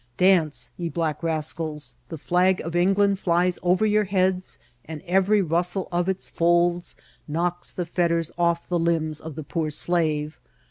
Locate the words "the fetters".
7.69-8.31